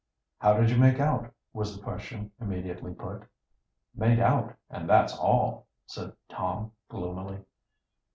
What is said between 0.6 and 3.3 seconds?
you make out?" was the question immediately put.